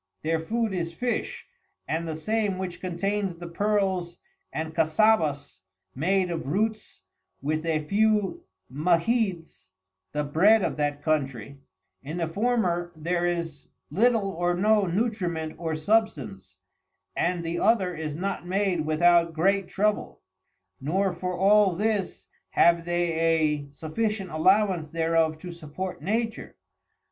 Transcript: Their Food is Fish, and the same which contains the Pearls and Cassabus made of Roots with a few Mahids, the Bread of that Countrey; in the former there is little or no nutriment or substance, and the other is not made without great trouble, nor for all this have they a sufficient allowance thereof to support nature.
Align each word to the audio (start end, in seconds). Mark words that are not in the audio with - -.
Their 0.23 0.39
Food 0.39 0.73
is 0.73 0.95
Fish, 0.95 1.45
and 1.87 2.07
the 2.07 2.15
same 2.15 2.57
which 2.57 2.81
contains 2.81 3.35
the 3.35 3.47
Pearls 3.47 4.17
and 4.51 4.73
Cassabus 4.73 5.59
made 5.93 6.31
of 6.31 6.47
Roots 6.47 7.03
with 7.39 7.67
a 7.67 7.85
few 7.85 8.43
Mahids, 8.67 9.69
the 10.11 10.23
Bread 10.23 10.63
of 10.63 10.75
that 10.77 11.03
Countrey; 11.03 11.59
in 12.01 12.17
the 12.17 12.25
former 12.27 12.91
there 12.95 13.27
is 13.27 13.67
little 13.91 14.31
or 14.31 14.55
no 14.55 14.87
nutriment 14.87 15.53
or 15.59 15.75
substance, 15.75 16.57
and 17.15 17.43
the 17.43 17.59
other 17.59 17.93
is 17.93 18.15
not 18.15 18.43
made 18.43 18.83
without 18.87 19.33
great 19.33 19.67
trouble, 19.67 20.23
nor 20.79 21.13
for 21.13 21.37
all 21.37 21.75
this 21.75 22.25
have 22.49 22.85
they 22.85 23.19
a 23.19 23.71
sufficient 23.71 24.31
allowance 24.31 24.89
thereof 24.89 25.37
to 25.37 25.51
support 25.51 26.01
nature. 26.01 26.55